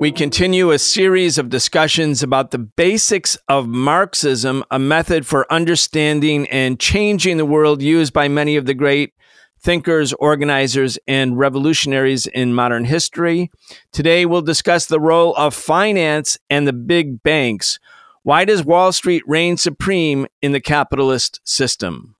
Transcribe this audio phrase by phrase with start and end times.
[0.00, 6.48] We continue a series of discussions about the basics of Marxism, a method for understanding
[6.48, 9.14] and changing the world used by many of the great
[9.60, 13.50] thinkers, organizers, and revolutionaries in modern history.
[13.92, 17.78] Today, we'll discuss the role of finance and the big banks.
[18.24, 22.16] Why does Wall Street reign supreme in the capitalist system?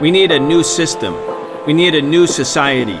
[0.00, 1.16] We need a new system.
[1.66, 3.00] We need a new society.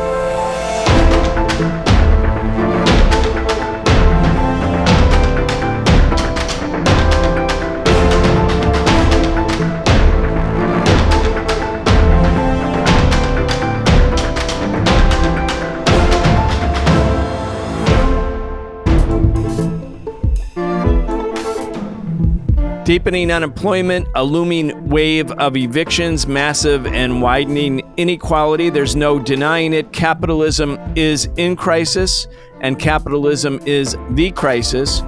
[22.91, 28.69] Deepening unemployment, a looming wave of evictions, massive and widening inequality.
[28.69, 29.93] There's no denying it.
[29.93, 32.27] Capitalism is in crisis,
[32.59, 35.03] and capitalism is the crisis.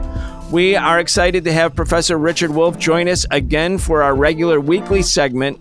[0.50, 5.02] We are excited to have Professor Richard Wolff join us again for our regular weekly
[5.02, 5.58] segment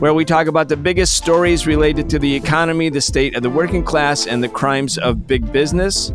[0.00, 3.50] where we talk about the biggest stories related to the economy, the state of the
[3.50, 6.10] working class, and the crimes of big business.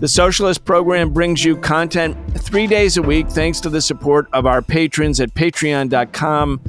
[0.00, 4.46] The Socialist Program brings you content three days a week thanks to the support of
[4.46, 6.60] our patrons at patreon.com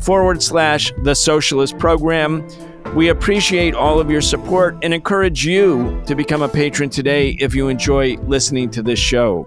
[0.00, 2.48] forward slash the Socialist Program.
[2.94, 7.54] We appreciate all of your support and encourage you to become a patron today if
[7.54, 9.46] you enjoy listening to this show.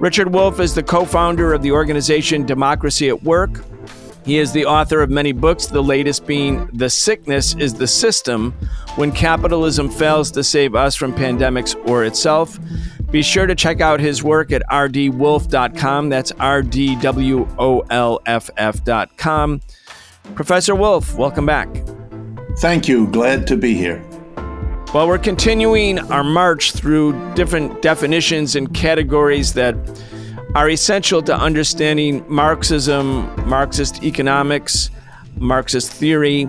[0.00, 3.62] Richard Wolff is the co founder of the organization Democracy at Work.
[4.24, 8.52] He is the author of many books, the latest being The Sickness is the System
[8.94, 12.58] When Capitalism Fails to Save Us from Pandemics or Itself.
[13.10, 16.08] Be sure to check out his work at rdwolff.com.
[16.08, 19.60] That's R D W O L F F.com.
[20.34, 21.68] Professor Wolff, welcome back.
[22.58, 23.08] Thank you.
[23.08, 24.02] Glad to be here.
[24.94, 29.74] Well, we're continuing our march through different definitions and categories that
[30.54, 34.90] are essential to understanding Marxism, Marxist economics,
[35.38, 36.46] Marxist theory.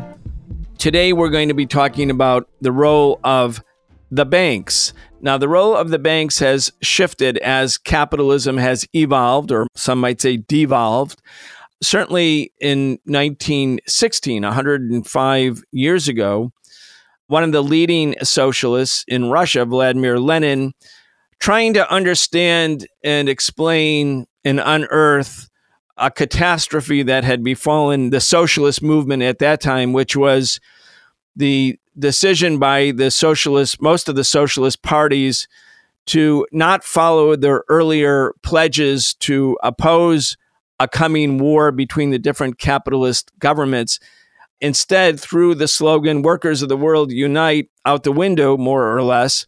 [0.77, 3.63] Today, we're going to be talking about the role of
[4.11, 4.93] the banks.
[5.21, 10.19] Now, the role of the banks has shifted as capitalism has evolved, or some might
[10.19, 11.21] say devolved.
[11.81, 16.51] Certainly in 1916, 105 years ago,
[17.27, 20.73] one of the leading socialists in Russia, Vladimir Lenin,
[21.43, 25.49] trying to understand and explain and unearth
[25.97, 30.61] a catastrophe that had befallen the socialist movement at that time, which was
[31.35, 35.49] the decision by the socialist, most of the socialist parties,
[36.05, 40.37] to not follow their earlier pledges to oppose
[40.79, 43.99] a coming war between the different capitalist governments.
[44.61, 49.45] Instead, through the slogan, Workers of the World Unite, out the window, more or less,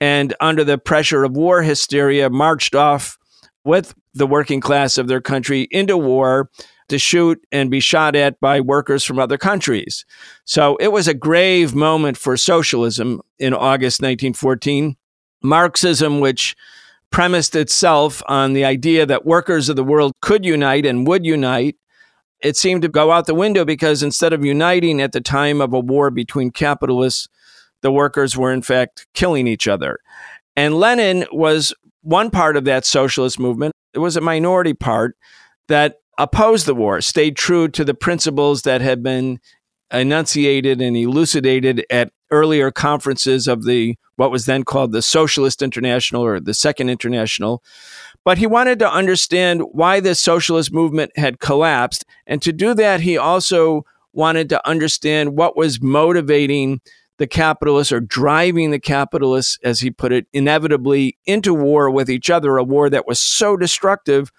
[0.00, 3.18] and under the pressure of war hysteria, marched off
[3.64, 6.50] with the working class of their country into war
[6.88, 10.04] to shoot and be shot at by workers from other countries.
[10.44, 14.96] So it was a grave moment for socialism in August 1914.
[15.42, 16.56] Marxism, which
[17.10, 21.76] premised itself on the idea that workers of the world could unite and would unite,
[22.40, 25.72] it seemed to go out the window because instead of uniting at the time of
[25.72, 27.28] a war between capitalists
[27.82, 29.98] the workers were in fact killing each other.
[30.56, 31.72] And Lenin was
[32.02, 33.74] one part of that socialist movement.
[33.94, 35.16] It was a minority part
[35.68, 39.38] that opposed the war, stayed true to the principles that had been
[39.92, 46.24] enunciated and elucidated at earlier conferences of the what was then called the Socialist International
[46.24, 47.62] or the Second International.
[48.24, 52.04] But he wanted to understand why the socialist movement had collapsed.
[52.26, 56.80] And to do that, he also wanted to understand what was motivating
[57.18, 62.30] the capitalists are driving the capitalists, as he put it, inevitably into war with each
[62.30, 64.32] other, a war that was so destructive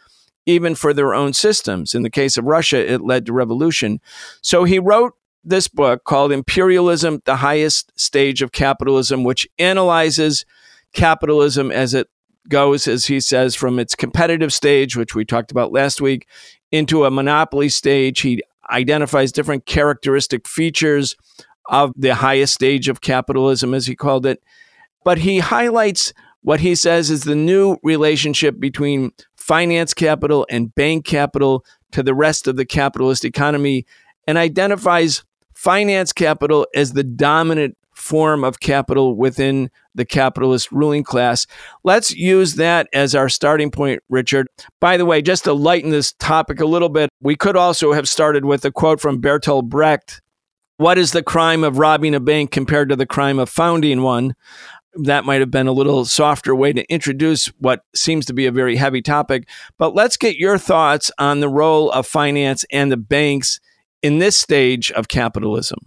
[0.46, 1.94] even for their own systems.
[1.94, 4.00] In the case of Russia, it led to revolution.
[4.42, 10.46] So he wrote this book called Imperialism, the Highest Stage of Capitalism, which analyzes
[10.94, 12.08] capitalism as it
[12.48, 16.28] goes, as he says, from its competitive stage, which we talked about last week,
[16.72, 18.22] into a monopoly stage.
[18.22, 18.42] He
[18.72, 21.16] identifies different characteristic features
[21.70, 24.42] of the highest stage of capitalism, as he called it.
[25.04, 31.06] But he highlights what he says is the new relationship between finance capital and bank
[31.06, 33.86] capital to the rest of the capitalist economy
[34.28, 35.24] and identifies
[35.54, 41.46] finance capital as the dominant form of capital within the capitalist ruling class.
[41.84, 44.48] Let's use that as our starting point, Richard.
[44.80, 48.08] By the way, just to lighten this topic a little bit, we could also have
[48.08, 50.22] started with a quote from Bertolt Brecht
[50.80, 54.34] What is the crime of robbing a bank compared to the crime of founding one?
[54.94, 58.52] That might have been a little softer way to introduce what seems to be a
[58.54, 59.50] very heavy topic.
[59.78, 63.60] But let's get your thoughts on the role of finance and the banks
[64.02, 65.80] in this stage of capitalism.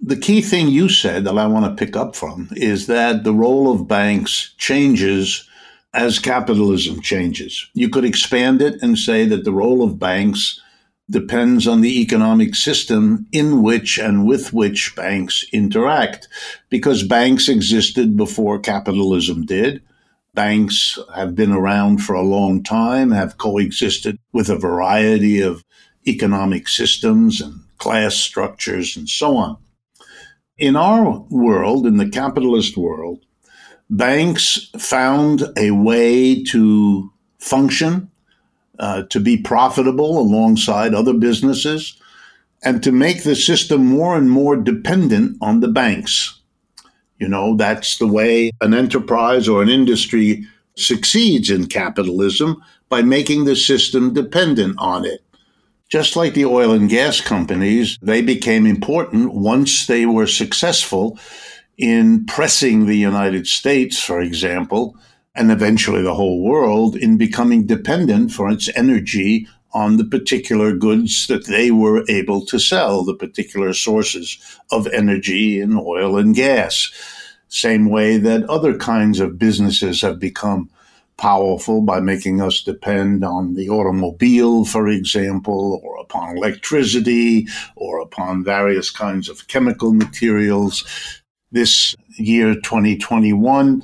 [0.00, 3.34] The key thing you said that I want to pick up from is that the
[3.34, 5.46] role of banks changes
[5.92, 7.68] as capitalism changes.
[7.74, 10.58] You could expand it and say that the role of banks
[11.10, 16.28] depends on the economic system in which and with which banks interact,
[16.68, 19.82] because banks existed before capitalism did.
[20.34, 25.64] Banks have been around for a long time, have coexisted with a variety of
[26.06, 29.56] economic systems and class structures and so on.
[30.56, 33.24] In our world, in the capitalist world,
[33.88, 38.10] banks found a way to function,
[38.80, 41.96] uh, to be profitable alongside other businesses,
[42.64, 46.40] and to make the system more and more dependent on the banks.
[47.18, 50.46] You know, that's the way an enterprise or an industry
[50.76, 55.22] succeeds in capitalism by making the system dependent on it.
[55.90, 61.18] Just like the oil and gas companies, they became important once they were successful
[61.76, 64.96] in pressing the United States, for example,
[65.40, 71.28] and eventually the whole world in becoming dependent for its energy on the particular goods
[71.28, 74.36] that they were able to sell, the particular sources
[74.70, 76.92] of energy in oil and gas.
[77.48, 80.68] Same way that other kinds of businesses have become
[81.16, 88.44] powerful by making us depend on the automobile, for example, or upon electricity, or upon
[88.44, 90.84] various kinds of chemical materials.
[91.50, 93.82] This year, 2021,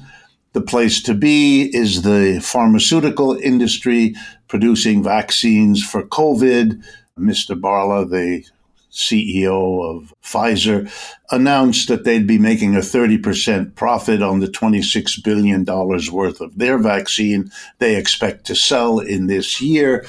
[0.56, 4.14] the place to be is the pharmaceutical industry
[4.48, 6.82] producing vaccines for COVID.
[7.18, 7.60] Mr.
[7.60, 8.42] Bourla, the
[8.90, 10.90] CEO of Pfizer,
[11.30, 16.78] announced that they'd be making a 30% profit on the $26 billion worth of their
[16.78, 20.06] vaccine they expect to sell in this year.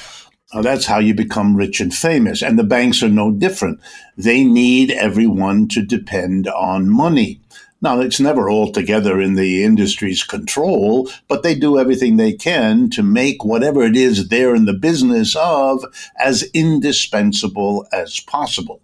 [0.61, 2.41] That's how you become rich and famous.
[2.41, 3.81] And the banks are no different.
[4.15, 7.41] They need everyone to depend on money.
[7.79, 13.03] Now, it's never altogether in the industry's control, but they do everything they can to
[13.03, 15.85] make whatever it is they're in the business of
[16.19, 18.81] as indispensable as possible.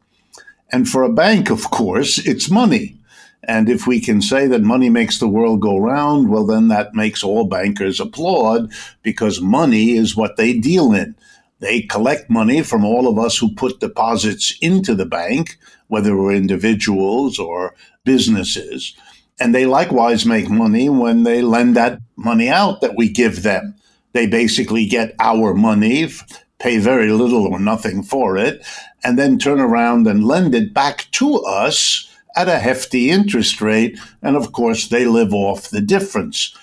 [0.72, 2.98] And for a bank, of course, it's money.
[3.46, 6.94] And if we can say that money makes the world go round, well, then that
[6.94, 11.16] makes all bankers applaud because money is what they deal in.
[11.60, 15.58] They collect money from all of us who put deposits into the bank,
[15.94, 18.96] whether we're individuals or businesses.
[19.40, 23.76] And they likewise make money when they lend that money out that we give them.
[24.14, 26.10] They basically get our money,
[26.58, 28.66] pay very little or nothing for it,
[29.04, 34.00] and then turn around and lend it back to us at a hefty interest rate.
[34.24, 36.58] And of course, they live off the difference.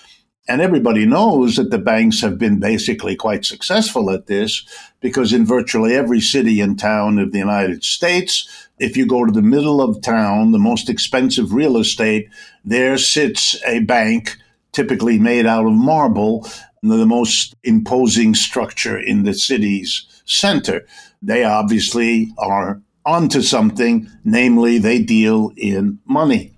[0.49, 4.65] And everybody knows that the banks have been basically quite successful at this
[4.99, 8.49] because in virtually every city and town of the United States,
[8.81, 12.27] if you go to the middle of town, the most expensive real estate,
[12.65, 14.37] there sits a bank
[14.71, 16.47] typically made out of marble,
[16.81, 20.85] the most imposing structure in the city's center.
[21.21, 26.53] They obviously are onto something, namely, they deal in money.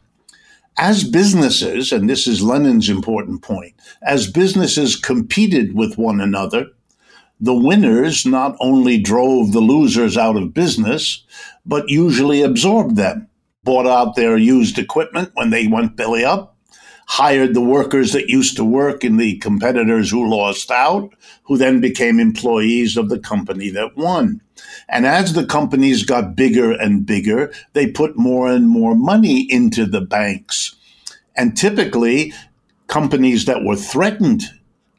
[0.78, 6.68] As businesses, and this is Lenin's important point, as businesses competed with one another,
[7.40, 11.24] the winners not only drove the losers out of business,
[11.66, 13.28] but usually absorbed them,
[13.64, 16.56] bought out their used equipment when they went belly up,
[17.08, 21.14] hired the workers that used to work in the competitors who lost out,
[21.44, 24.42] who then became employees of the company that won.
[24.88, 29.86] And as the companies got bigger and bigger, they put more and more money into
[29.86, 30.76] the banks.
[31.36, 32.34] And typically,
[32.88, 34.44] companies that were threatened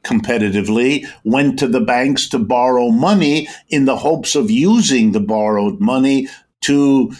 [0.04, 5.80] competitively went to the banks to borrow money in the hopes of using the borrowed
[5.80, 6.28] money
[6.61, 7.12] to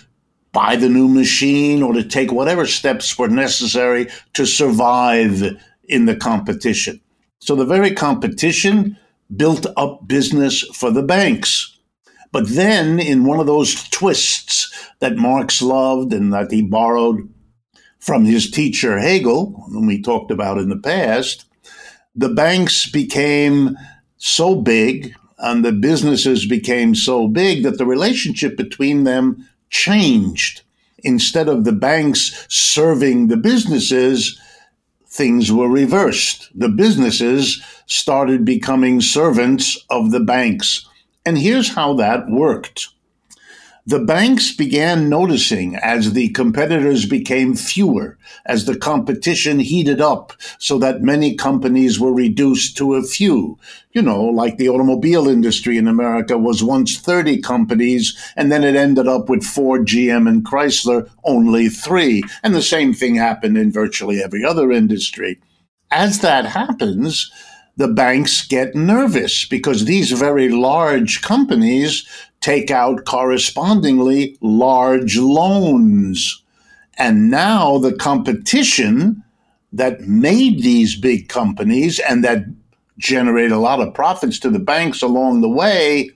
[0.53, 5.43] buy the new machine or to take whatever steps were necessary to survive
[5.89, 7.01] in the competition.
[7.41, 8.97] So the very competition
[9.37, 11.77] built up business for the banks.
[12.33, 17.29] But then, in one of those twists that Marx loved and that he borrowed
[17.99, 21.47] from his teacher Hegel, whom we talked about in the past,
[22.15, 23.77] the banks became
[24.19, 30.63] so big and the businesses became so big that the relationship between them changed.
[31.05, 34.41] instead of the banks serving the businesses,
[35.07, 36.51] things were reversed.
[36.55, 40.89] The businesses started becoming servants of the banks.
[41.27, 42.89] And here's how that worked.
[43.87, 50.79] The banks began noticing as the competitors became fewer, as the competition heated up, so
[50.79, 53.59] that many companies were reduced to a few.
[53.93, 58.75] You know, like the automobile industry in America was once 30 companies, and then it
[58.75, 62.23] ended up with Ford, GM, and Chrysler, only three.
[62.43, 65.43] And the same thing happened in virtually every other industry.
[65.91, 67.31] As that happens,
[67.77, 72.07] the banks get nervous because these very large companies
[72.45, 76.43] take out correspondingly large loans.
[76.99, 79.25] And now the competition
[79.73, 82.45] that made these big companies and that
[82.99, 86.11] generate a lot of profits to the banks along the way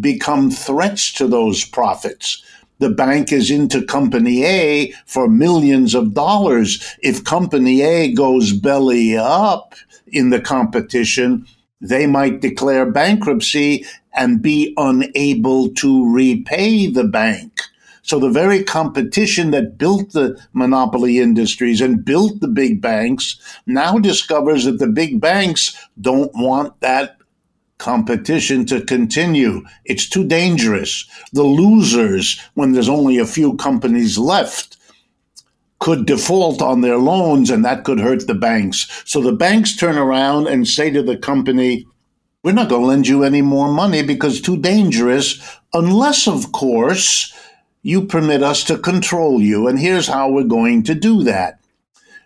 [0.00, 2.42] become threats to those profits.
[2.78, 6.96] The bank is into company A for millions of dollars.
[7.02, 9.74] If company A goes belly up,
[10.06, 11.46] in the competition,
[11.80, 17.60] they might declare bankruptcy and be unable to repay the bank.
[18.02, 23.98] So the very competition that built the monopoly industries and built the big banks now
[23.98, 27.16] discovers that the big banks don't want that
[27.78, 29.62] competition to continue.
[29.84, 31.04] It's too dangerous.
[31.32, 34.75] The losers, when there's only a few companies left,
[35.86, 39.04] could default on their loans and that could hurt the banks.
[39.04, 41.86] So the banks turn around and say to the company,
[42.42, 45.40] we're not going to lend you any more money because too dangerous,
[45.72, 47.32] unless, of course,
[47.82, 49.68] you permit us to control you.
[49.68, 51.60] And here's how we're going to do that.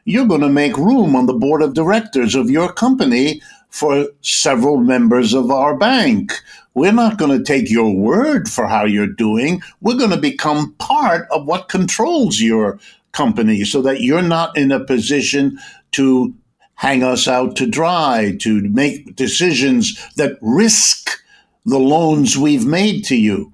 [0.07, 4.79] You're going to make room on the board of directors of your company for several
[4.79, 6.33] members of our bank.
[6.73, 9.61] We're not going to take your word for how you're doing.
[9.83, 12.81] We're going to become part of what controls your
[13.13, 15.59] company so that you're not in a position
[15.93, 16.35] to
[16.75, 21.11] hang us out to dry, to make decisions that risk
[21.67, 23.53] the loans we've made to you.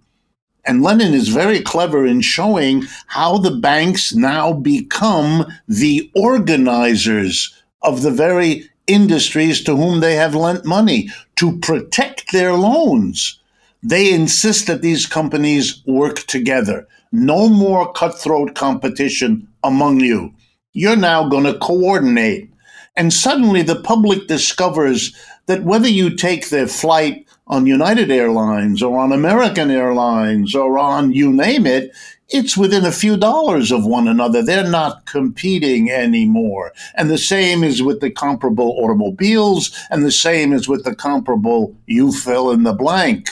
[0.64, 8.02] And Lenin is very clever in showing how the banks now become the organizers of
[8.02, 13.40] the very industries to whom they have lent money to protect their loans.
[13.82, 16.88] They insist that these companies work together.
[17.12, 20.34] No more cutthroat competition among you.
[20.72, 22.50] You're now going to coordinate.
[22.96, 25.14] And suddenly the public discovers
[25.46, 31.12] that whether you take their flight on United Airlines or on American Airlines or on
[31.12, 31.92] you name it,
[32.28, 34.42] it's within a few dollars of one another.
[34.42, 36.72] They're not competing anymore.
[36.96, 41.76] And the same is with the comparable automobiles, and the same is with the comparable
[41.86, 43.28] you fill in the blank.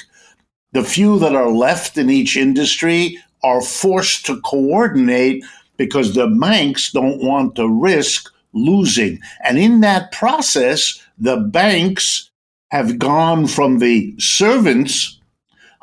[0.73, 5.45] The few that are left in each industry are forced to coordinate
[5.77, 9.21] because the banks don't want to risk losing.
[9.45, 12.31] And in that process, the banks
[12.71, 15.21] have gone from the servants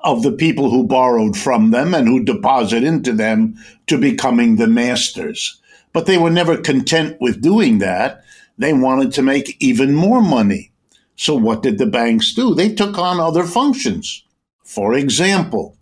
[0.03, 3.56] of the people who borrowed from them and who deposit into them
[3.88, 5.62] to becoming the masters.
[5.94, 8.24] But they were never content with doing that.
[8.58, 10.72] They wanted to make even more money.
[11.15, 12.56] So what did the banks do?
[12.56, 14.24] They took on other functions.
[14.63, 15.77] For example,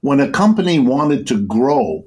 [0.00, 2.04] when a company wanted to grow,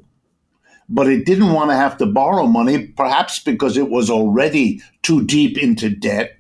[0.90, 5.26] but it didn't want to have to borrow money, perhaps because it was already too
[5.26, 6.38] deep into debt,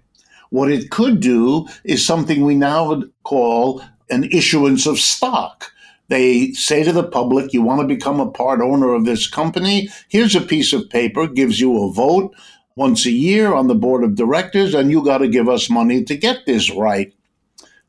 [0.49, 5.71] what it could do is something we now would call an issuance of stock.
[6.09, 9.87] They say to the public, you want to become a part owner of this company?
[10.09, 12.35] Here's a piece of paper, gives you a vote
[12.75, 16.03] once a year on the board of directors, and you got to give us money
[16.03, 17.13] to get this right.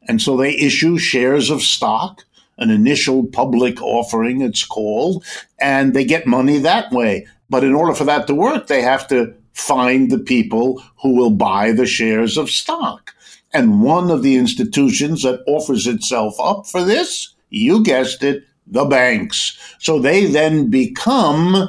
[0.07, 2.25] And so they issue shares of stock,
[2.59, 5.25] an initial public offering, it's called,
[5.59, 7.27] and they get money that way.
[7.51, 11.31] But in order for that to work, they have to find the people who will
[11.31, 13.15] buy the shares of stock.
[13.53, 18.85] And one of the institutions that offers itself up for this, you guessed it, the
[18.87, 19.59] banks.
[19.79, 21.69] So they then become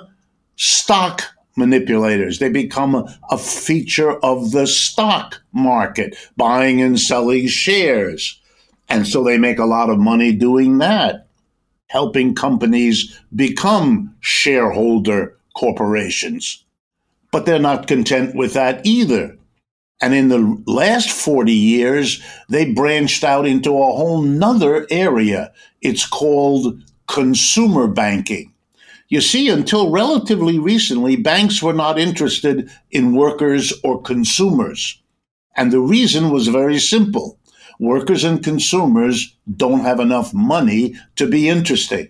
[0.55, 1.23] stock
[1.55, 2.39] manipulators.
[2.39, 2.95] They become
[3.29, 8.41] a, feature of the stock market, buying and selling shares.
[8.89, 11.27] And so they make a lot of money doing that,
[11.87, 16.63] helping companies become shareholder corporations.
[17.31, 19.37] But they're not content with that either.
[20.01, 25.53] And in the last 40 years, they branched out into a whole nother area.
[25.81, 28.53] It's called consumer banking.
[29.07, 35.01] You see, until relatively recently, banks were not interested in workers or consumers.
[35.55, 37.37] And the reason was very simple
[37.83, 42.09] workers and consumers don't have enough money to be interesting.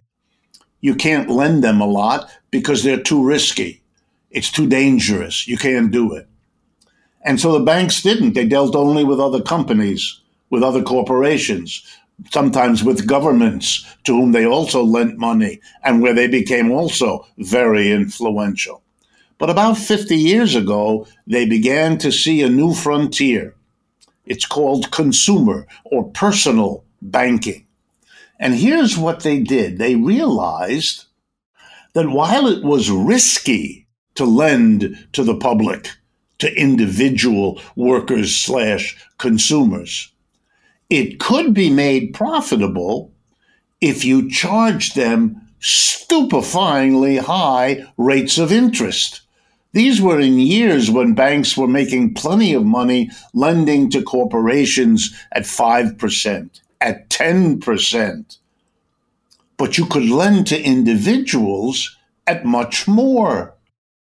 [0.83, 3.81] you can't lend them a lot because they're too risky.
[4.31, 5.47] It's too dangerous.
[5.47, 6.27] You can't do it.
[7.23, 8.33] And so the banks didn't.
[8.33, 11.81] They dealt only with other companies, with other corporations,
[12.31, 17.89] sometimes with governments to whom they also lent money and where they became also very
[17.89, 18.83] influential.
[19.37, 23.55] But about 50 years ago, they began to see a new frontier.
[24.25, 27.67] It's called consumer or personal banking.
[28.39, 31.05] And here's what they did they realized
[31.93, 35.89] that while it was risky to lend to the public,
[36.39, 40.11] to individual workers slash consumers,
[40.89, 43.13] it could be made profitable
[43.79, 49.21] if you charge them stupefyingly high rates of interest.
[49.73, 55.43] These were in years when banks were making plenty of money lending to corporations at
[55.43, 58.37] 5%, at 10%.
[59.57, 63.55] But you could lend to individuals at much more.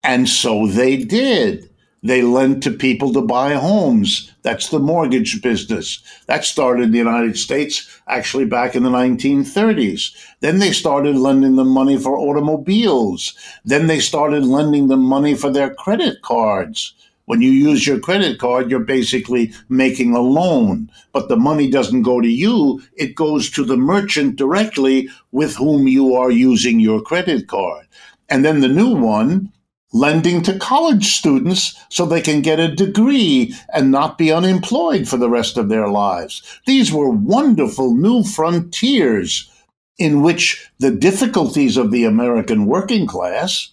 [0.04, 1.70] And so they did.
[2.08, 4.32] They lent to people to buy homes.
[4.42, 6.02] That's the mortgage business.
[6.28, 10.16] That started in the United States actually back in the 1930s.
[10.40, 13.36] Then they started lending them money for automobiles.
[13.66, 16.94] Then they started lending them money for their credit cards.
[17.26, 22.04] When you use your credit card, you're basically making a loan, but the money doesn't
[22.04, 22.82] go to you.
[22.96, 27.86] It goes to the merchant directly with whom you are using your credit card.
[28.30, 29.52] And then the new one
[29.94, 35.18] lending to college students so they can get a degree and not be unemployed for
[35.18, 36.42] the rest of their lives.
[36.66, 39.50] These were wonderful new frontiers
[39.98, 43.72] in which the difficulties of the American working class,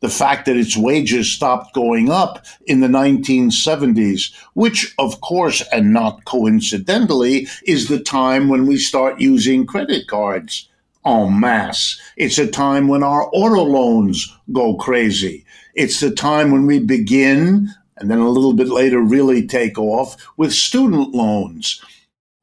[0.00, 5.92] the fact that its wages stopped going up in the 1970s, which, of course, and
[5.92, 10.68] not coincidentally, is the time when we start using credit cards
[11.06, 12.00] en masse.
[12.16, 15.44] It's a time when our auto loans go crazy.
[15.74, 20.16] It's the time when we begin, and then a little bit later really take off,
[20.36, 21.82] with student loans.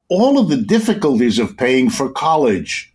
[0.10, 2.94] All of the difficulties of paying for college,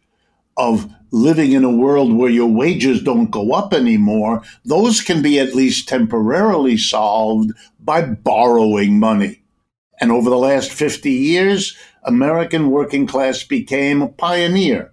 [0.58, 5.38] of living in a world where your wages don't go up anymore, those can be
[5.38, 9.42] at least temporarily solved by borrowing money.
[10.00, 14.92] And over the last 50 years, American working class became a pioneer,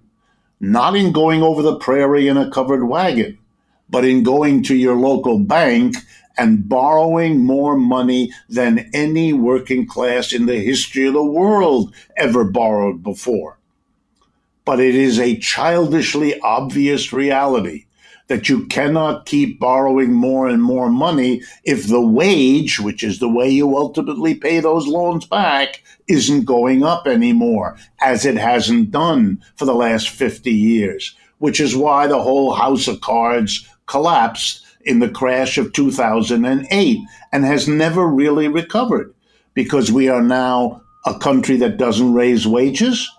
[0.62, 3.38] not in going over the prairie in a covered wagon,
[3.94, 5.96] but in going to your local bank
[6.36, 12.44] and borrowing more money than any working class in the history of the world ever
[12.44, 13.60] borrowed before.
[14.66, 17.86] But it is a childishly obvious reality
[18.30, 23.30] that you cannot keep borrowing more and more money if the wage, which is the
[23.30, 29.40] way you ultimately pay those loans back, isn't going up anymore, as it hasn't done
[29.56, 35.00] for the last 50 years, which is why the whole house of cards collapsed in
[35.00, 37.00] the crash of 2008
[37.32, 39.14] and has never really recovered
[39.54, 43.10] because we are now a country that doesn't raise wages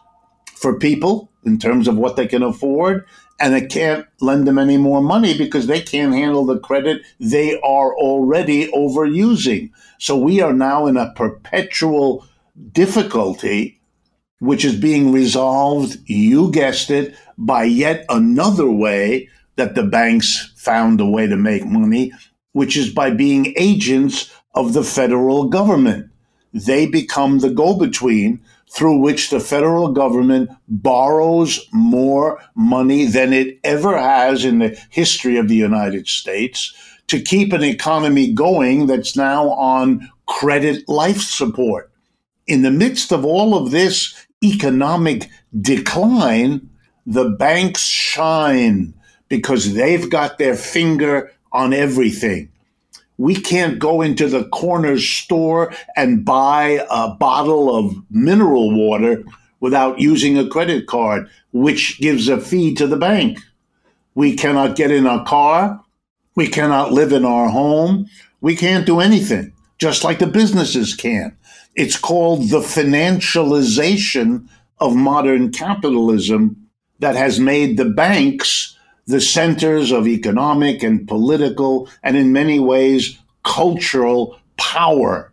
[0.55, 3.07] for people in terms of what they can afford
[3.41, 7.59] and it can't lend them any more money because they can't handle the credit they
[7.61, 9.71] are already overusing.
[9.99, 12.27] So we are now in a perpetual
[12.73, 13.81] difficulty,
[14.39, 21.01] which is being resolved, you guessed it, by yet another way that the banks found
[21.01, 22.13] a way to make money,
[22.53, 26.11] which is by being agents of the federal government.
[26.53, 28.41] They become the go between
[28.71, 35.37] through which the federal government borrows more money than it ever has in the history
[35.37, 36.75] of the United States
[37.07, 41.91] to keep an economy going that's now on credit life support.
[42.47, 45.29] In the midst of all of this economic
[45.61, 46.69] decline,
[47.07, 48.95] the banks shine
[49.35, 52.49] because they've got their finger on everything.
[53.19, 59.25] We can't go into the corner store and buy a bottle of mineral water
[59.59, 63.41] without using a credit card, which gives a fee to the bank.
[64.15, 65.83] We cannot get in our car.
[66.37, 68.07] We cannot live in our home.
[68.41, 71.35] We can't do anything, just like the businesses can't.
[71.75, 74.47] It's called the financialization
[74.79, 76.69] of modern capitalism
[77.01, 78.74] that has made the banks
[79.07, 85.33] the centers of economic and political, and in many ways, cultural power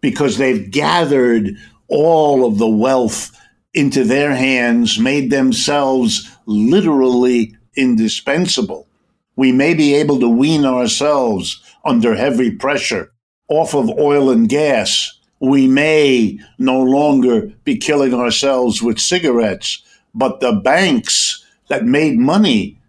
[0.00, 1.56] because they've gathered
[1.88, 3.36] all of the wealth
[3.74, 8.88] into their hands, made themselves literally indispensable.
[9.36, 13.12] We may be able to wean ourselves under heavy pressure
[13.48, 15.18] off of oil and gas.
[15.40, 19.82] We may no longer be killing ourselves with cigarettes,
[20.14, 22.79] but the banks that made money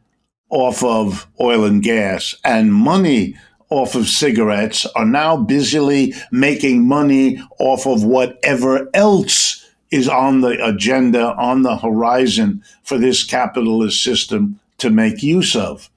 [0.52, 3.36] off of oil and gas and money
[3.70, 10.64] off of cigarettes are now busily making money off of whatever else is on the
[10.64, 15.90] agenda, on the horizon for this capitalist system to make use of.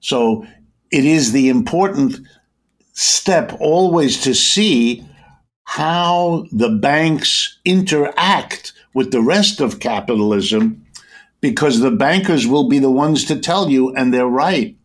[0.00, 0.46] So
[0.92, 2.20] it is the important
[2.92, 5.04] step always to see
[5.64, 10.84] how the banks interact with the rest of capitalism
[11.40, 14.76] because the bankers will be the ones to tell you, and they're right,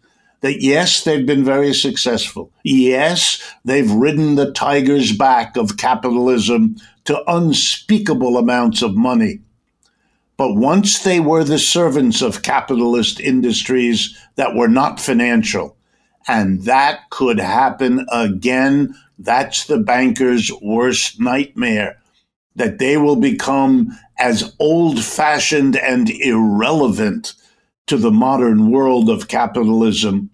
[0.42, 2.52] that yes, they've been very successful.
[2.64, 9.40] Yes, they've ridden the tiger's back of capitalism to unspeakable amounts of money.
[10.36, 15.78] But once they were the servants of capitalist industries that were not financial,
[16.28, 21.98] and that could happen again, that's the banker's worst nightmare
[22.56, 27.34] that they will become as old fashioned and irrelevant
[27.88, 30.30] to the modern world of capitalism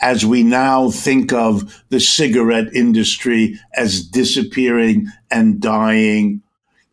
[0.00, 6.42] as we now think of the cigarette industry as disappearing and dying,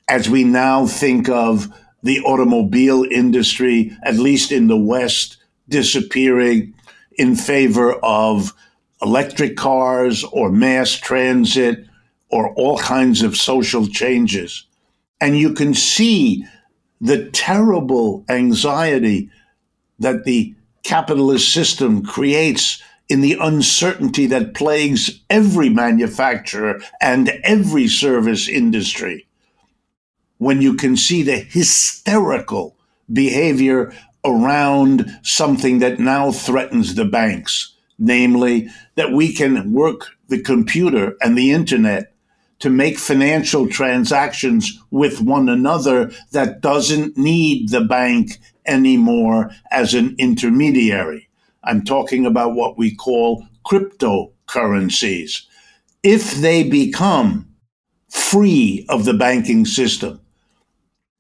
[0.09, 5.37] as we now think of the automobile industry, at least in the West,
[5.69, 6.73] disappearing
[7.17, 8.53] in favor of
[9.01, 11.86] electric cars or mass transit
[12.29, 14.65] or all kinds of social changes.
[15.19, 16.45] And you can see
[16.99, 19.29] the terrible anxiety
[19.99, 28.47] that the capitalist system creates in the uncertainty that plagues every manufacturer and every service
[28.47, 29.27] industry.
[30.37, 32.75] When you can see the hysterical
[33.11, 33.93] behavior
[34.25, 41.37] around something that now threatens the banks, namely that we can work the computer and
[41.37, 42.13] the internet
[42.59, 50.15] to make financial transactions with one another that doesn't need the bank anymore as an
[50.17, 51.29] intermediary.
[51.63, 55.43] I'm talking about what we call cryptocurrencies.
[56.03, 57.47] If they become
[58.09, 60.21] free of the banking system,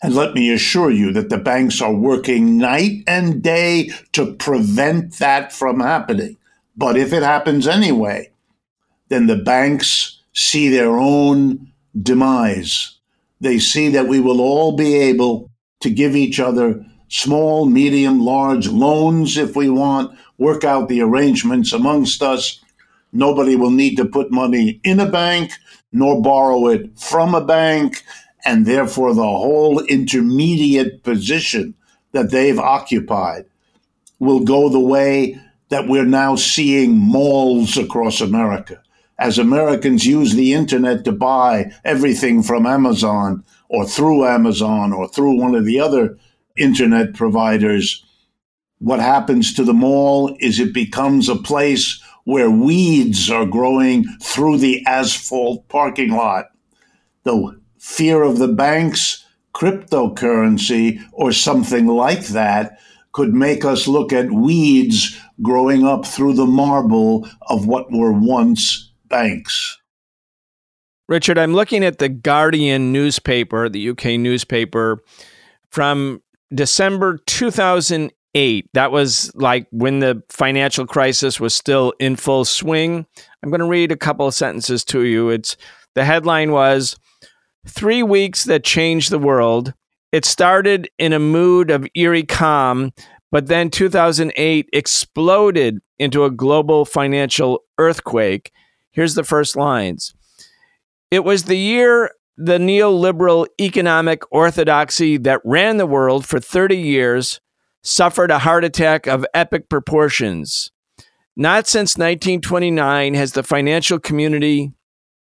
[0.01, 5.17] and let me assure you that the banks are working night and day to prevent
[5.17, 6.37] that from happening.
[6.75, 8.31] But if it happens anyway,
[9.09, 12.99] then the banks see their own demise.
[13.41, 18.67] They see that we will all be able to give each other small, medium, large
[18.67, 22.61] loans if we want, work out the arrangements amongst us.
[23.11, 25.53] Nobody will need to put money in a bank
[25.91, 28.03] nor borrow it from a bank.
[28.45, 31.73] And therefore, the whole intermediate position
[32.11, 33.45] that they've occupied
[34.19, 38.83] will go the way that we're now seeing malls across America
[39.19, 45.39] as Americans use the internet to buy everything from Amazon or through Amazon or through
[45.39, 46.17] one of the other
[46.55, 48.05] internet providers,
[48.79, 54.57] what happens to the mall is it becomes a place where weeds are growing through
[54.57, 56.47] the asphalt parking lot.
[57.23, 59.25] The fear of the banks,
[59.55, 62.79] cryptocurrency, or something like that
[63.13, 68.86] could make us look at weeds growing up through the marble of what were once
[69.09, 69.79] banks.
[71.07, 75.01] Richard, I'm looking at the Guardian newspaper, the UK newspaper
[75.71, 76.21] from
[76.53, 78.69] December 2008.
[78.73, 83.05] That was like when the financial crisis was still in full swing.
[83.41, 85.29] I'm going to read a couple of sentences to you.
[85.29, 85.55] It's
[85.95, 86.97] the headline was
[87.67, 89.73] 3 weeks that changed the world.
[90.11, 92.91] It started in a mood of eerie calm,
[93.31, 98.51] but then 2008 exploded into a global financial earthquake.
[98.97, 100.15] Here's the first lines
[101.11, 107.39] It was the year the neoliberal economic orthodoxy that ran the world for 30 years
[107.83, 110.71] suffered a heart attack of epic proportions.
[111.35, 114.73] Not since 1929 has the financial community,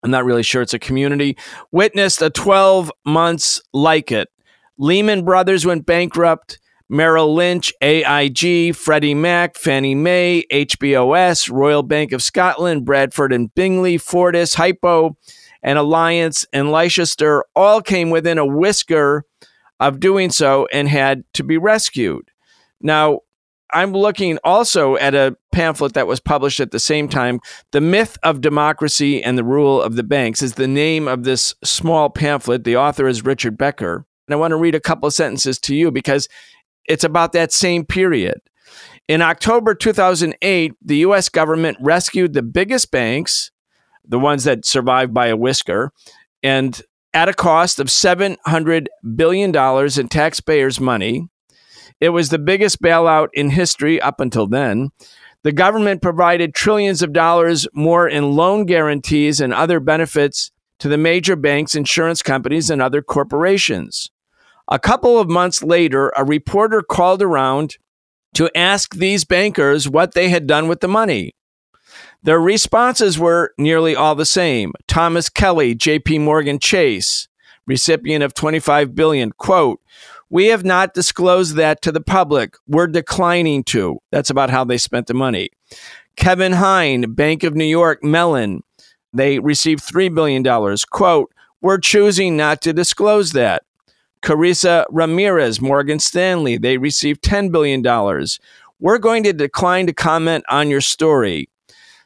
[0.04, 1.36] I'm not really sure it's a community,
[1.74, 4.30] witnessed a 12 months like it.
[4.78, 6.60] Lehman Brothers went bankrupt.
[6.88, 13.98] Merrill Lynch, AIG, Freddie Mac, Fannie Mae, HBOS, Royal Bank of Scotland, Bradford and Bingley,
[13.98, 15.18] Fortis, Hypo,
[15.64, 19.26] and Alliance and Leicester all came within a whisker
[19.80, 22.30] of doing so and had to be rescued.
[22.82, 23.22] Now,
[23.74, 27.40] I'm looking also at a pamphlet that was published at the same time.
[27.72, 31.56] The Myth of Democracy and the Rule of the Banks is the name of this
[31.64, 32.64] small pamphlet.
[32.64, 34.06] The author is Richard Becker.
[34.28, 36.28] And I want to read a couple of sentences to you because
[36.88, 38.42] it's about that same period.
[39.08, 43.52] In October 2008, the US government rescued the biggest banks,
[44.08, 45.92] the ones that survived by a whisker,
[46.42, 46.82] and
[47.14, 51.30] at a cost of $700 billion in taxpayers' money.
[52.02, 54.90] It was the biggest bailout in history up until then.
[55.44, 60.98] The government provided trillions of dollars more in loan guarantees and other benefits to the
[60.98, 64.10] major banks, insurance companies, and other corporations.
[64.70, 67.78] A couple of months later, a reporter called around
[68.34, 71.34] to ask these bankers what they had done with the money.
[72.24, 74.74] Their responses were nearly all the same.
[74.88, 77.28] Thomas Kelly, JP Morgan Chase,
[77.68, 79.80] recipient of 25 billion, quote,
[80.30, 82.56] "We have not disclosed that to the public.
[82.68, 85.50] We're declining to." That's about how they spent the money.
[86.18, 88.64] Kevin Heine, Bank of New York Mellon,
[89.14, 90.44] they received $3 billion.
[90.90, 93.64] Quote, We're choosing not to disclose that.
[94.26, 97.84] Carissa Ramirez, Morgan Stanley, they received $10 billion.
[98.80, 101.48] We're going to decline to comment on your story.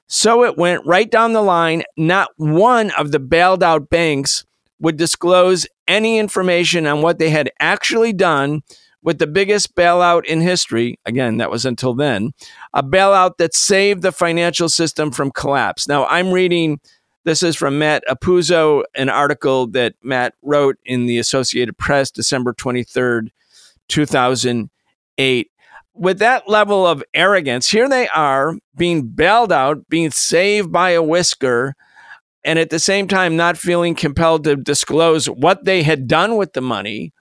[0.08, 1.84] So it went right down the line.
[1.96, 4.46] Not one of the bailed out banks
[4.82, 8.64] would disclose any information on what they had actually done
[9.02, 11.00] with the biggest bailout in history.
[11.06, 12.32] Again, that was until then,
[12.74, 15.88] a bailout that saved the financial system from collapse.
[15.88, 16.82] Now, I'm reading
[17.26, 22.54] this is from Matt Apuzzo, an article that Matt wrote in the Associated Press, December
[22.54, 23.30] 23rd,
[23.88, 25.52] 2008
[26.00, 31.04] with that level of arrogance, here they are being bailed out, being saved by a
[31.04, 31.76] whisker,
[32.46, 36.54] and at the same time not feeling compelled to disclose what they had done with
[36.54, 37.14] the money.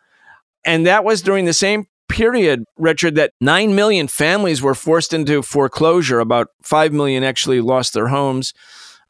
[0.64, 5.42] And that was during the same period, Richard, that 9 million families were forced into
[5.42, 6.20] foreclosure.
[6.20, 8.54] About 5 million actually lost their homes.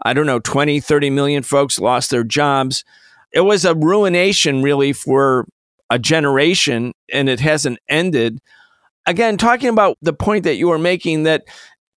[0.03, 2.85] I don't know, 20, 30 million folks lost their jobs.
[3.33, 5.47] It was a ruination, really, for
[5.91, 8.41] a generation, and it hasn't ended
[9.09, 11.45] again, talking about the point that you were making that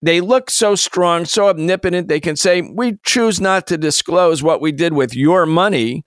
[0.01, 4.61] they look so strong, so omnipotent, they can say, We choose not to disclose what
[4.61, 6.03] we did with your money.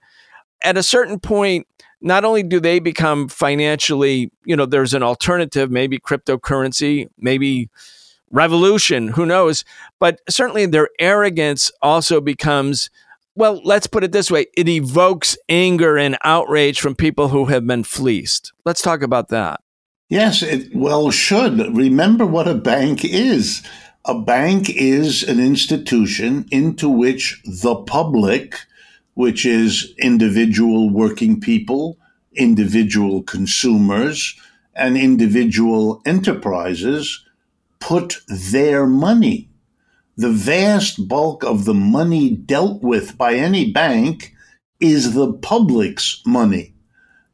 [0.63, 1.67] At a certain point,
[2.01, 7.69] not only do they become financially, you know, there's an alternative, maybe cryptocurrency, maybe
[8.31, 9.63] revolution, who knows,
[9.99, 12.89] but certainly their arrogance also becomes
[13.37, 17.67] well, let's put it this way it evokes anger and outrage from people who have
[17.67, 18.53] been fleeced.
[18.63, 19.59] Let's talk about that.
[20.07, 21.75] Yes, it well should.
[21.75, 23.61] Remember what a bank is.
[24.05, 28.55] A bank is an institution into which the public,
[29.15, 31.97] which is individual working people,
[32.35, 34.39] individual consumers,
[34.75, 37.24] and individual enterprises,
[37.79, 39.49] put their money.
[40.17, 44.33] The vast bulk of the money dealt with by any bank
[44.79, 46.75] is the public's money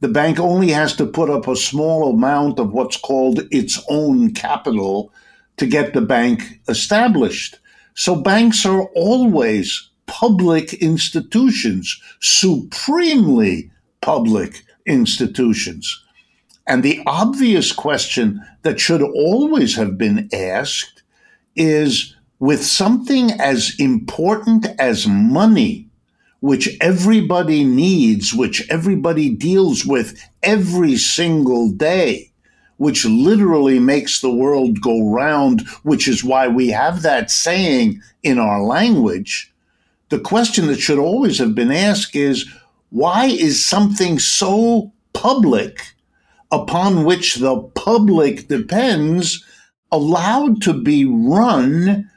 [0.02, 4.34] the bank only has to put up a small amount of what's called its own
[4.34, 5.12] capital
[5.58, 7.60] to get the bank established.
[7.94, 16.04] So banks are always public institutions, supremely public institutions.
[16.72, 21.02] And the obvious question that should always have been asked
[21.54, 25.86] is with something as important as money,
[26.40, 32.30] which everybody needs, which everybody deals with every single day,
[32.78, 38.38] which literally makes the world go round, which is why we have that saying in
[38.38, 39.52] our language.
[40.08, 42.50] The question that should always have been asked is
[42.88, 45.92] why is something so public
[46.52, 49.44] upon which the public depends
[49.90, 52.08] allowed to be run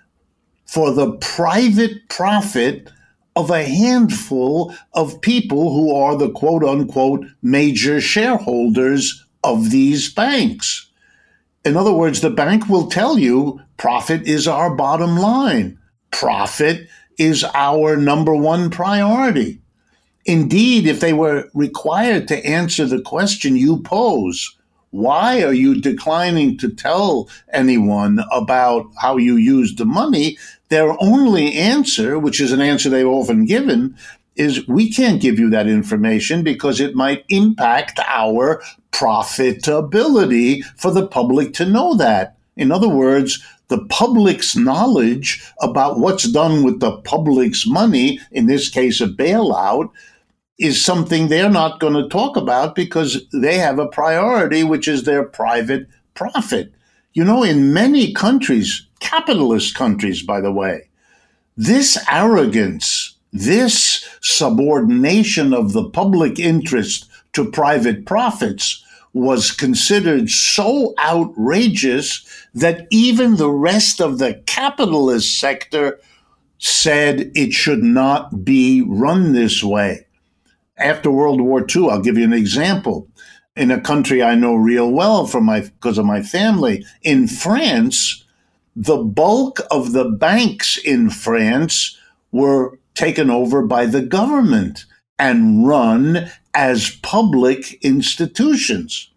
[0.66, 2.92] for the private profit
[3.36, 10.90] of a handful of people who are the quote unquote major shareholders of these banks.
[11.64, 15.80] In other words, the bank will tell you profit is our bottom line.
[16.12, 19.62] Profit is our number one priority.
[20.26, 24.56] Indeed, if they were required to answer the question you pose,
[24.90, 30.38] why are you declining to tell anyone about how you used the money?
[30.70, 33.96] Their only answer, which is an answer they've often given,
[34.36, 41.08] is we can't give you that information because it might impact our profitability for the
[41.08, 42.38] public to know that.
[42.56, 48.70] In other words, the public's knowledge about what's done with the public's money, in this
[48.70, 49.90] case, a bailout,
[50.58, 55.04] is something they're not going to talk about because they have a priority, which is
[55.04, 56.74] their private profit.
[57.14, 60.90] You know, in many countries, capitalist countries, by the way,
[61.58, 72.26] this arrogance, this subordination of the public interest to private profits was considered so outrageous
[72.54, 76.00] that even the rest of the capitalist sector
[76.58, 80.05] said it should not be run this way.
[80.78, 83.08] After World War II, I'll give you an example.
[83.56, 86.86] in a country I know real well from my because of my family.
[87.04, 88.26] In France,
[88.76, 91.98] the bulk of the banks in France
[92.32, 94.86] were taken over by the government
[95.18, 99.10] and run as public institutions.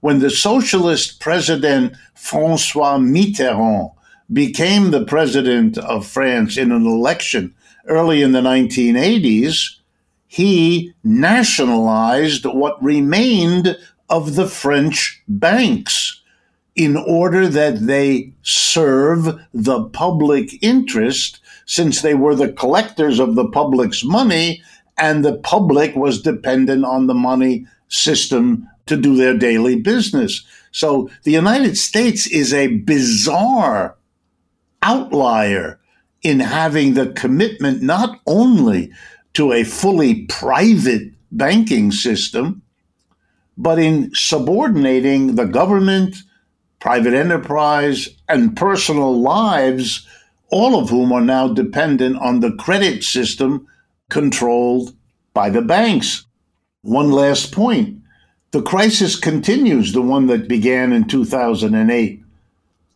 [0.00, 3.90] When the socialist president Francois Mitterrand
[4.32, 7.54] became the president of France in an election
[7.88, 9.80] early in the 1980s,
[10.34, 13.78] he nationalized what remained
[14.10, 16.22] of the French banks
[16.74, 23.48] in order that they serve the public interest, since they were the collectors of the
[23.48, 24.60] public's money
[24.98, 30.44] and the public was dependent on the money system to do their daily business.
[30.72, 33.94] So the United States is a bizarre
[34.82, 35.78] outlier
[36.24, 38.90] in having the commitment not only
[39.34, 42.62] to a fully private banking system,
[43.56, 46.16] but in subordinating the government,
[46.80, 50.06] private enterprise, and personal lives,
[50.50, 53.66] all of whom are now dependent on the credit system
[54.08, 54.94] controlled
[55.32, 56.26] by the banks.
[56.82, 58.00] One last point
[58.52, 62.22] the crisis continues, the one that began in 2008.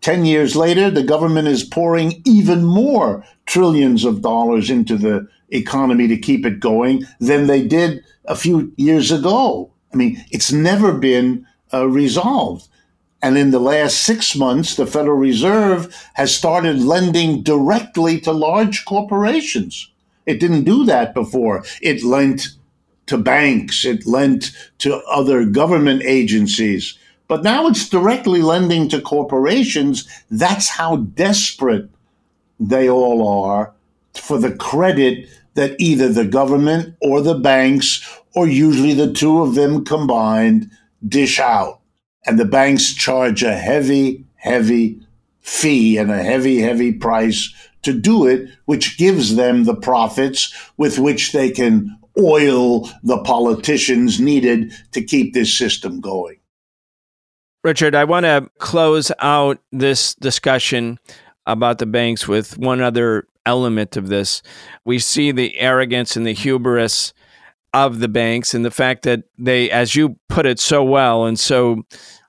[0.00, 6.08] Ten years later, the government is pouring even more trillions of dollars into the economy
[6.08, 9.70] to keep it going than they did a few years ago.
[9.92, 12.68] I mean, it's never been uh, resolved.
[13.20, 18.84] And in the last six months, the Federal Reserve has started lending directly to large
[18.84, 19.90] corporations.
[20.26, 21.64] It didn't do that before.
[21.82, 22.48] It lent
[23.06, 26.98] to banks, it lent to other government agencies.
[27.26, 30.06] But now it's directly lending to corporations.
[30.30, 31.88] That's how desperate
[32.60, 33.72] they all are
[34.14, 39.56] for the credit that either the government or the banks, or usually the two of
[39.56, 40.70] them combined,
[41.08, 41.80] dish out.
[42.24, 45.00] And the banks charge a heavy, heavy
[45.40, 51.00] fee and a heavy, heavy price to do it, which gives them the profits with
[51.00, 56.36] which they can oil the politicians needed to keep this system going.
[57.64, 61.00] Richard, I want to close out this discussion
[61.46, 64.42] about the banks with one other element of this.
[64.84, 67.12] We see the arrogance and the hubris
[67.74, 71.38] of the banks and the fact that they, as you put it so well and
[71.38, 71.84] so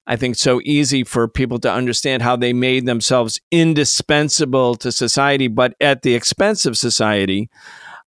[0.10, 5.48] I think so easy for people to understand how they made themselves indispensable to society,
[5.48, 7.48] but at the expense of society.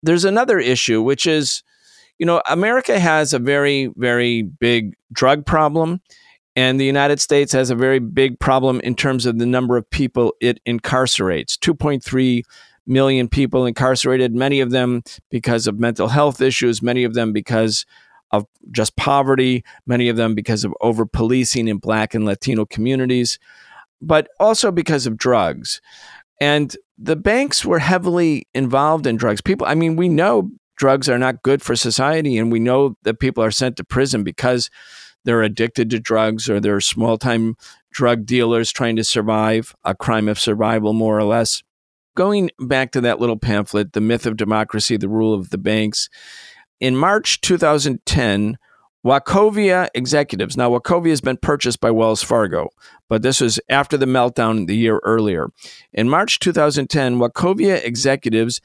[0.03, 1.63] There's another issue, which is,
[2.19, 6.01] you know, America has a very, very big drug problem,
[6.57, 9.89] and the United States has a very big problem in terms of the number of
[9.89, 12.43] people it incarcerates 2.3
[12.87, 17.87] million people incarcerated, many of them because of mental health issues, many of them because
[18.31, 23.39] of just poverty, many of them because of over policing in Black and Latino communities,
[24.01, 25.81] but also because of drugs.
[26.41, 29.41] And the banks were heavily involved in drugs.
[29.41, 33.21] People, I mean, we know drugs are not good for society, and we know that
[33.21, 34.69] people are sent to prison because
[35.25, 37.57] they're addicted to drugs or they're small time
[37.93, 41.63] drug dealers trying to survive, a crime of survival, more or less.
[42.17, 46.09] Going back to that little pamphlet, The Myth of Democracy, The Rule of the Banks,
[46.79, 48.57] in March 2010,
[49.05, 52.69] Wachovia executives, now Wachovia has been purchased by Wells Fargo,
[53.09, 55.49] but this was after the meltdown the year earlier.
[55.93, 58.61] In March 2010, Wachovia executives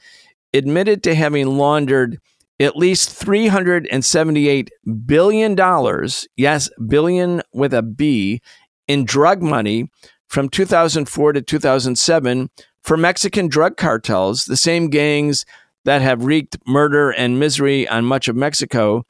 [0.54, 2.20] admitted to having laundered
[2.60, 4.68] at least $378
[5.06, 8.40] billion, yes, billion with a B,
[8.86, 9.90] in drug money
[10.28, 12.50] from 2004 to 2007
[12.82, 15.44] for Mexican drug cartels, the same gangs
[15.84, 19.04] that have wreaked murder and misery on much of Mexico,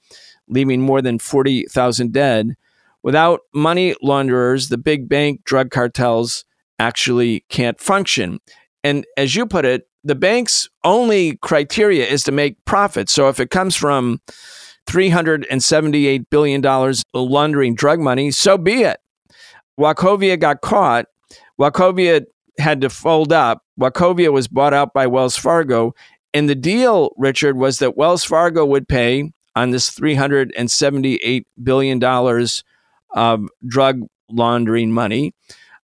[0.48, 2.54] leaving more than 40,000 dead.
[3.02, 6.44] Without money launderers, the big bank drug cartels
[6.78, 8.38] actually can't function.
[8.84, 13.12] And as you put it, the bank's only criteria is to make profits.
[13.12, 14.20] So if it comes from
[14.86, 18.98] $378 billion laundering drug money, so be it.
[19.78, 21.06] Wachovia got caught.
[21.60, 22.24] Wachovia
[22.60, 23.62] had to fold up.
[23.78, 25.94] Wachovia was bought out by Wells Fargo.
[26.32, 32.04] And the deal, Richard, was that Wells Fargo would pay on this $378 billion
[33.14, 35.34] of drug laundering money.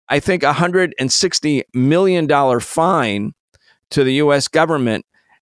[0.07, 3.33] I think a $160 million fine
[3.91, 4.47] to the U.S.
[4.47, 5.05] government.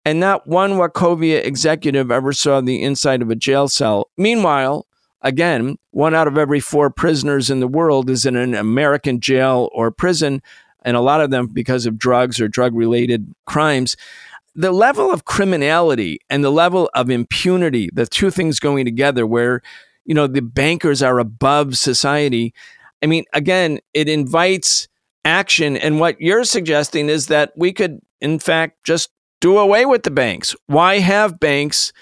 [0.04, 4.08] And not one Wachovia executive ever saw the inside of a jail cell.
[4.16, 4.86] Meanwhile,
[5.20, 9.68] again, one out of every four prisoners in the world is in an American jail
[9.72, 10.42] or prison,
[10.86, 13.94] and a lot of them because of drugs or drug related crimes.
[14.54, 19.60] The level of criminality and the level of impunity, the two things going together, where
[20.06, 22.54] you know, the bankers are above society.
[23.02, 24.88] I mean, again, it invites
[25.24, 25.76] action.
[25.76, 29.10] And what you're suggesting is that we could, in fact, just
[29.40, 30.54] do away with the banks.
[30.66, 31.92] Why have banks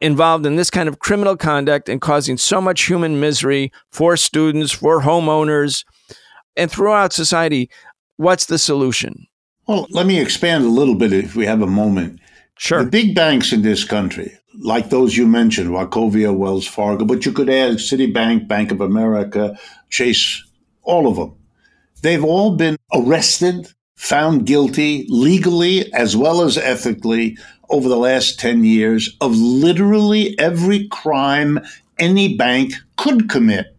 [0.00, 4.72] involved in this kind of criminal conduct and causing so much human misery for students,
[4.72, 5.84] for homeowners,
[6.56, 7.70] and throughout society?
[8.20, 9.28] What's the solution?
[9.66, 12.20] Well, let me expand a little bit if we have a moment.
[12.58, 12.84] Sure.
[12.84, 17.32] The big banks in this country, like those you mentioned, Wachovia, Wells Fargo, but you
[17.32, 19.58] could add Citibank, Bank of America,
[19.88, 20.44] Chase,
[20.82, 21.34] all of them.
[22.02, 27.38] They've all been arrested, found guilty legally as well as ethically
[27.70, 31.58] over the last 10 years of literally every crime
[31.98, 33.74] any bank could commit.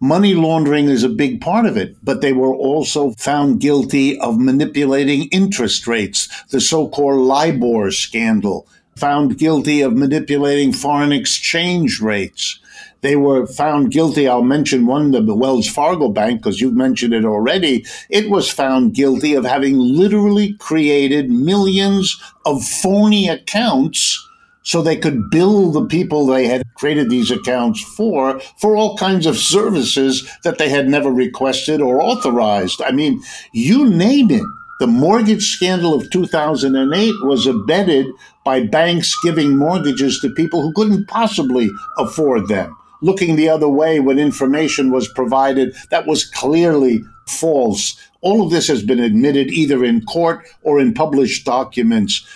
[0.00, 4.38] Money laundering is a big part of it, but they were also found guilty of
[4.38, 12.58] manipulating interest rates, the so called LIBOR scandal, found guilty of manipulating foreign exchange rates.
[13.00, 14.28] They were found guilty.
[14.28, 17.86] I'll mention one, the Wells Fargo Bank, because you've mentioned it already.
[18.10, 24.25] It was found guilty of having literally created millions of phony accounts
[24.66, 29.24] so they could bill the people they had created these accounts for for all kinds
[29.24, 32.82] of services that they had never requested or authorized.
[32.82, 34.42] I mean, you name it.
[34.80, 38.06] The mortgage scandal of 2008 was abetted
[38.44, 44.00] by banks giving mortgages to people who couldn't possibly afford them, looking the other way
[44.00, 47.96] when information was provided that was clearly false.
[48.20, 52.26] All of this has been admitted either in court or in published documents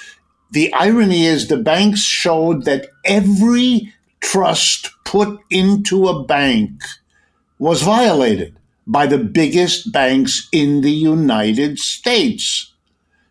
[0.51, 6.83] the irony is the banks showed that every trust put into a bank
[7.59, 12.73] was violated by the biggest banks in the United States.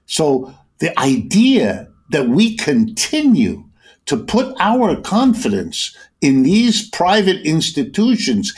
[0.05, 3.65] So the idea that we continue
[4.05, 8.53] to put our confidence in these private institutions,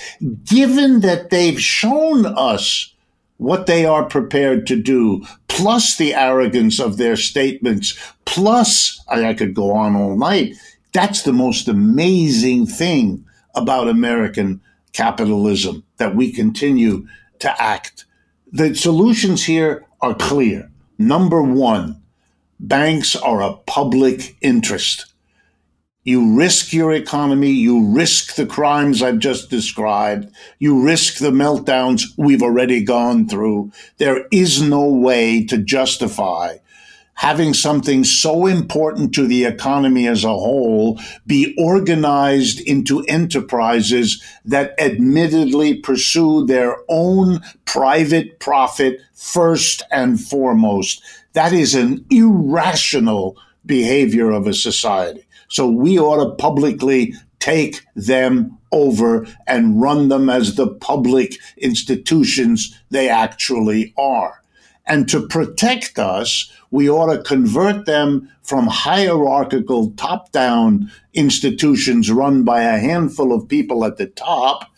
[0.45, 2.90] given that they've shown us
[3.41, 9.55] what they are prepared to do, plus the arrogance of their statements, plus I could
[9.55, 10.53] go on all night.
[10.93, 13.25] That's the most amazing thing
[13.55, 14.61] about American
[14.93, 17.07] capitalism that we continue
[17.39, 18.05] to act.
[18.51, 20.69] The solutions here are clear.
[20.99, 21.99] Number one,
[22.59, 25.10] banks are a public interest.
[26.03, 27.51] You risk your economy.
[27.51, 30.33] You risk the crimes I've just described.
[30.57, 33.71] You risk the meltdowns we've already gone through.
[33.97, 36.57] There is no way to justify
[37.21, 44.73] having something so important to the economy as a whole be organized into enterprises that
[44.79, 51.03] admittedly pursue their own private profit first and foremost.
[51.33, 53.37] That is an irrational
[53.67, 55.23] behavior of a society.
[55.51, 62.79] So we ought to publicly take them over and run them as the public institutions
[62.89, 64.41] they actually are.
[64.87, 72.43] And to protect us, we ought to convert them from hierarchical top down institutions run
[72.45, 74.71] by a handful of people at the top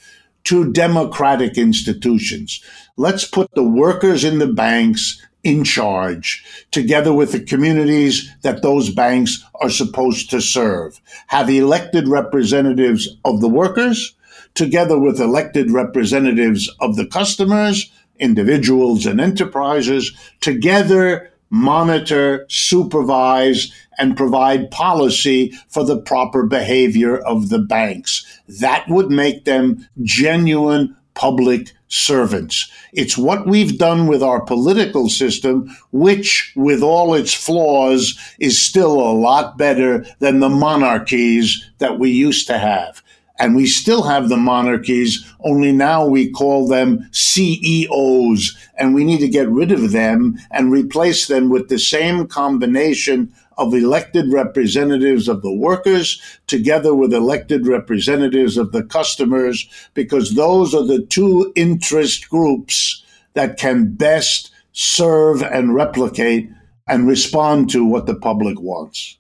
[0.46, 2.64] to democratic institutions.
[2.98, 8.90] Let's put the workers in the banks in charge, together with the communities that those
[8.90, 11.02] banks are supposed to serve.
[11.28, 14.16] Have elected representatives of the workers,
[14.54, 24.72] together with elected representatives of the customers, individuals, and enterprises, together monitor, supervise, and provide
[24.72, 28.26] policy for the proper behavior of the banks.
[28.48, 32.72] That would make them genuine public servants.
[32.92, 39.00] It's what we've done with our political system, which, with all its flaws, is still
[39.00, 43.02] a lot better than the monarchies that we used to have.
[43.40, 49.20] And we still have the monarchies, only now we call them CEOs, and we need
[49.20, 55.28] to get rid of them and replace them with the same combination of elected representatives
[55.28, 61.52] of the workers together with elected representatives of the customers, because those are the two
[61.56, 66.50] interest groups that can best serve and replicate
[66.88, 69.18] and respond to what the public wants.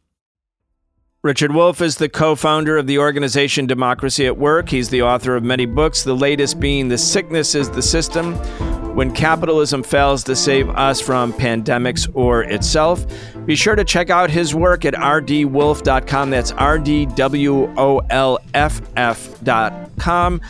[1.23, 4.67] Richard Wolff is the co founder of the organization Democracy at Work.
[4.67, 8.33] He's the author of many books, the latest being The Sickness is the System
[8.93, 13.05] When Capitalism Fails to Save Us from Pandemics or Itself.
[13.45, 16.29] Be sure to check out his work at rdwolff.com.
[16.29, 20.41] That's R D W O L F F.com.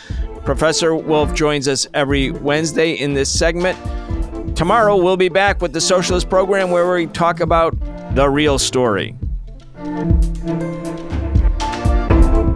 [0.44, 3.78] Professor Wolff joins us every Wednesday in this segment.
[4.58, 7.76] Tomorrow, we'll be back with the Socialist Program where we talk about
[8.14, 9.16] the real story.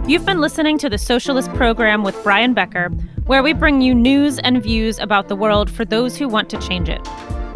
[0.06, 2.90] You've been listening to the Socialist Program with Brian Becker,
[3.28, 6.58] where we bring you news and views about the world for those who want to
[6.58, 7.00] change it.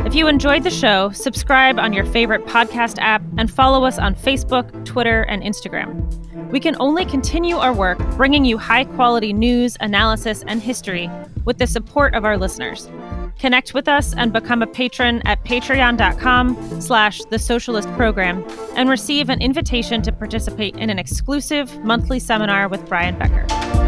[0.05, 4.15] If you enjoyed the show, subscribe on your favorite podcast app and follow us on
[4.15, 6.51] Facebook, Twitter, and Instagram.
[6.51, 11.09] We can only continue our work bringing you high quality news, analysis, and history
[11.47, 12.91] with the support of our listeners.
[13.39, 18.45] Connect with us and become a patron at patreon.com slash the socialist program
[18.77, 23.82] and receive an invitation to participate in an exclusive monthly seminar with Brian Becker.